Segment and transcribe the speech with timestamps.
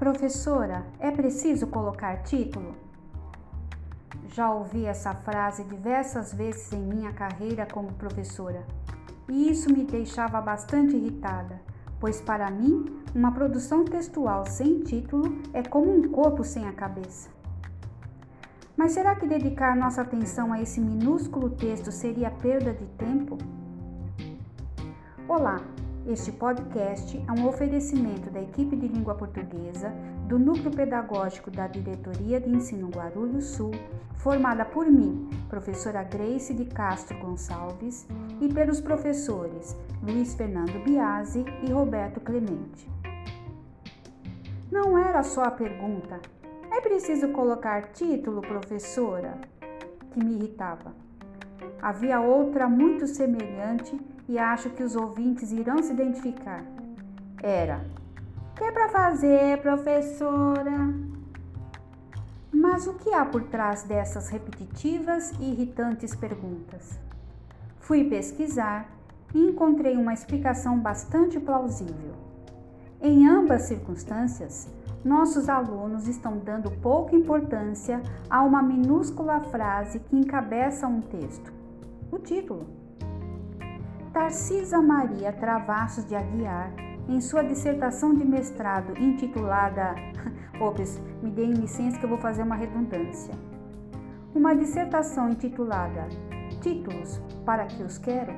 [0.00, 2.74] Professora, é preciso colocar título?
[4.28, 8.64] Já ouvi essa frase diversas vezes em minha carreira como professora,
[9.28, 11.60] e isso me deixava bastante irritada,
[12.00, 17.28] pois para mim, uma produção textual sem título é como um corpo sem a cabeça.
[18.74, 23.36] Mas será que dedicar nossa atenção a esse minúsculo texto seria perda de tempo?
[25.28, 25.60] Olá,
[26.06, 29.92] este podcast é um oferecimento da equipe de língua portuguesa
[30.26, 33.72] do Núcleo Pedagógico da Diretoria de Ensino Guarulhos Sul,
[34.14, 38.06] formada por mim, professora Grace de Castro Gonçalves,
[38.40, 42.90] e pelos professores Luiz Fernando Biasi e Roberto Clemente.
[44.70, 46.20] Não era só a pergunta:
[46.72, 49.38] é preciso colocar título, professora?
[50.10, 50.92] que me irritava.
[51.80, 53.96] Havia outra muito semelhante
[54.30, 56.64] e acho que os ouvintes irão se identificar.
[57.42, 57.84] Era:
[58.54, 60.94] Que é para fazer, professora?
[62.52, 66.96] Mas o que há por trás dessas repetitivas e irritantes perguntas?
[67.80, 68.88] Fui pesquisar
[69.34, 72.14] e encontrei uma explicação bastante plausível.
[73.02, 74.68] Em ambas circunstâncias,
[75.04, 81.52] nossos alunos estão dando pouca importância a uma minúscula frase que encabeça um texto,
[82.12, 82.79] o título.
[84.12, 86.72] Tarcisa Maria Travassos de Aguiar,
[87.08, 89.94] em sua dissertação de mestrado intitulada.
[90.60, 93.32] Ops, me deem licença que eu vou fazer uma redundância.
[94.34, 96.08] Uma dissertação intitulada
[96.60, 98.32] Títulos para que os quero?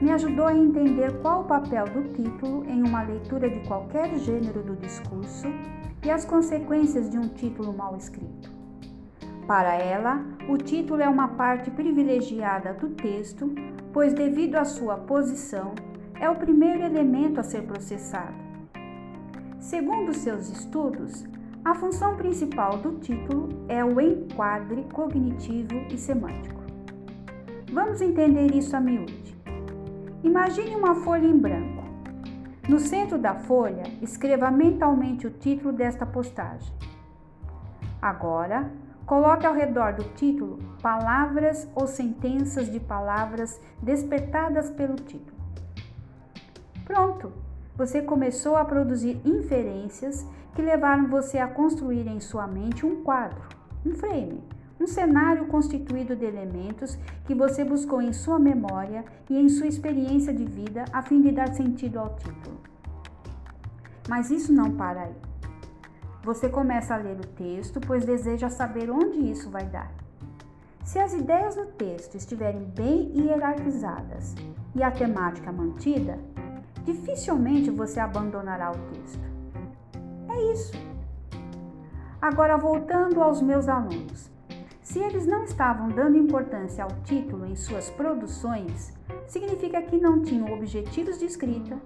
[0.00, 4.62] Me ajudou a entender qual o papel do título em uma leitura de qualquer gênero
[4.62, 5.48] do discurso
[6.02, 8.57] e as consequências de um título mal escrito.
[9.48, 13.50] Para ela, o título é uma parte privilegiada do texto
[13.94, 15.74] pois, devido à sua posição,
[16.20, 18.36] é o primeiro elemento a ser processado.
[19.58, 21.24] Segundo seus estudos,
[21.64, 26.62] a função principal do título é o enquadre cognitivo e semântico.
[27.72, 29.34] Vamos entender isso a miúde.
[30.22, 31.84] Imagine uma folha em branco.
[32.68, 36.72] No centro da folha, escreva mentalmente o título desta postagem.
[38.00, 38.70] Agora,
[39.08, 45.38] Coloque ao redor do título palavras ou sentenças de palavras despertadas pelo título.
[46.84, 47.32] Pronto!
[47.74, 53.40] Você começou a produzir inferências que levaram você a construir em sua mente um quadro,
[53.86, 54.44] um frame,
[54.78, 60.34] um cenário constituído de elementos que você buscou em sua memória e em sua experiência
[60.34, 62.60] de vida a fim de dar sentido ao título.
[64.06, 65.27] Mas isso não para aí.
[66.28, 69.90] Você começa a ler o texto, pois deseja saber onde isso vai dar.
[70.84, 74.34] Se as ideias do texto estiverem bem hierarquizadas
[74.74, 76.18] e a temática mantida,
[76.84, 79.24] dificilmente você abandonará o texto.
[80.28, 80.72] É isso.
[82.20, 84.30] Agora, voltando aos meus alunos.
[84.82, 88.92] Se eles não estavam dando importância ao título em suas produções,
[89.26, 91.78] significa que não tinham objetivos de escrita,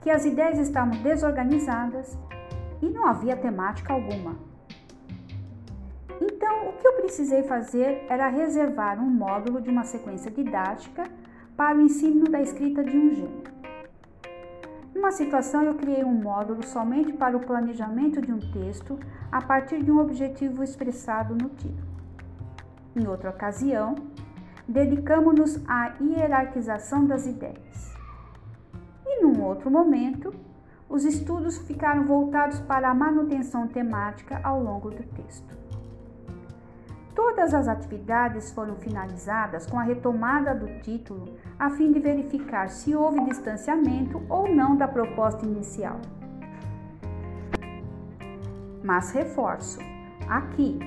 [0.00, 2.16] que as ideias estavam desorganizadas
[2.82, 4.36] e não havia temática alguma.
[6.20, 11.04] Então, o que eu precisei fazer era reservar um módulo de uma sequência didática
[11.56, 13.56] para o ensino da escrita de um gênero.
[14.94, 18.98] Numa situação, eu criei um módulo somente para o planejamento de um texto
[19.30, 21.86] a partir de um objetivo expressado no título.
[22.94, 23.94] Em outra ocasião,
[24.66, 27.94] dedicamos-nos à hierarquização das ideias.
[29.04, 30.34] E num outro momento,
[30.88, 35.56] os estudos ficaram voltados para a manutenção temática ao longo do texto.
[37.14, 42.94] Todas as atividades foram finalizadas com a retomada do título, a fim de verificar se
[42.94, 45.98] houve distanciamento ou não da proposta inicial.
[48.84, 49.80] Mas reforço
[50.28, 50.78] aqui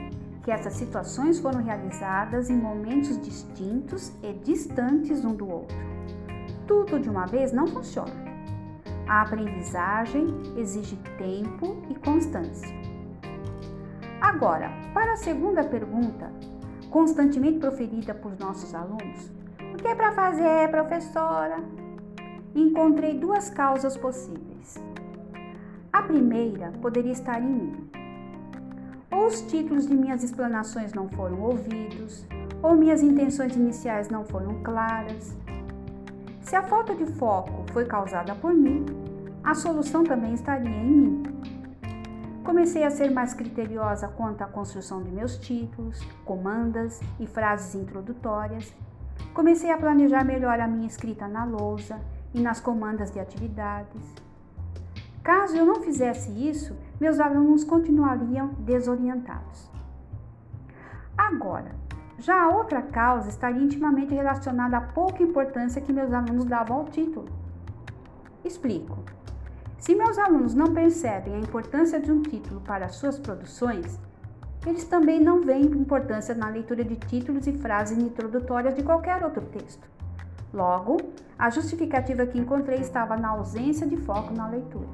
[0.44, 5.78] que essas situações foram realizadas em momentos distintos e distantes um do outro.
[6.68, 8.29] Tudo de uma vez não funciona.
[9.10, 12.70] A aprendizagem exige tempo e constância.
[14.22, 16.32] Agora, para a segunda pergunta,
[16.92, 19.32] constantemente proferida por nossos alunos:
[19.74, 21.58] O que é para fazer, professora?
[22.54, 24.76] Encontrei duas causas possíveis.
[25.92, 27.90] A primeira poderia estar em mim.
[29.12, 32.28] Ou os títulos de minhas explanações não foram ouvidos,
[32.62, 35.36] ou minhas intenções iniciais não foram claras,
[36.50, 38.84] se a falta de foco foi causada por mim,
[39.44, 41.24] a solução também estaria em mim.
[42.44, 48.74] Comecei a ser mais criteriosa quanto à construção de meus títulos, comandas e frases introdutórias.
[49.32, 52.02] Comecei a planejar melhor a minha escrita na lousa
[52.34, 54.02] e nas comandas de atividades.
[55.24, 59.70] Caso eu não fizesse isso, meus alunos continuariam desorientados.
[61.16, 61.76] Agora,
[62.20, 66.86] já a outra causa estaria intimamente relacionada à pouca importância que meus alunos davam ao
[66.86, 67.30] título.
[68.44, 68.98] Explico.
[69.78, 73.98] Se meus alunos não percebem a importância de um título para suas produções,
[74.68, 79.42] eles também não veem importância na leitura de títulos e frases introdutórias de qualquer outro
[79.46, 79.88] texto.
[80.54, 80.98] Logo,
[81.38, 84.90] a justificativa que encontrei estava na ausência de foco na leitura.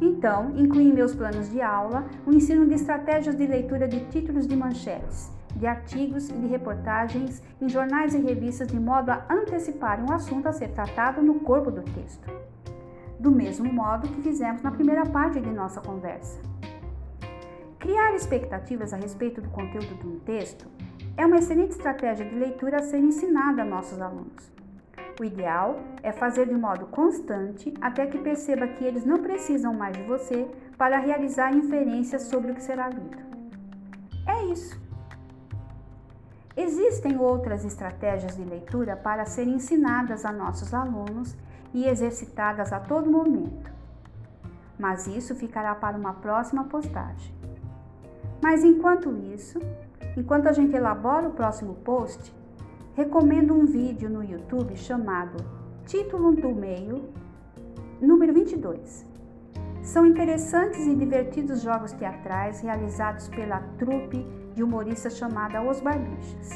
[0.00, 4.46] Então, incluí em meus planos de aula o ensino de estratégias de leitura de títulos
[4.46, 10.00] de manchetes, de artigos e de reportagens em jornais e revistas de modo a antecipar
[10.00, 12.30] um assunto a ser tratado no corpo do texto.
[13.18, 16.40] Do mesmo modo que fizemos na primeira parte de nossa conversa.
[17.80, 20.66] Criar expectativas a respeito do conteúdo de um texto
[21.16, 24.52] é uma excelente estratégia de leitura a ser ensinada a nossos alunos.
[25.20, 29.96] O ideal é fazer de modo constante até que perceba que eles não precisam mais
[29.96, 30.46] de você
[30.76, 33.18] para realizar inferências sobre o que será lido.
[34.24, 34.87] É isso.
[36.60, 41.36] Existem outras estratégias de leitura para serem ensinadas a nossos alunos
[41.72, 43.70] e exercitadas a todo momento,
[44.76, 47.32] mas isso ficará para uma próxima postagem.
[48.42, 49.60] Mas enquanto isso,
[50.16, 52.34] enquanto a gente elabora o próximo post,
[52.96, 55.36] recomendo um vídeo no YouTube chamado
[55.86, 57.08] Título do Meio,
[58.00, 59.06] número 22.
[59.80, 64.26] São interessantes e divertidos jogos teatrais realizados pela trupe
[64.58, 66.50] de humoristas chamada Os Barbichas.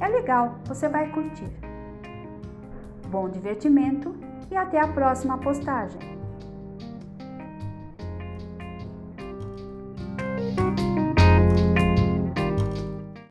[0.00, 1.48] É legal, você vai curtir.
[3.08, 4.16] Bom divertimento
[4.50, 6.23] e até a próxima postagem!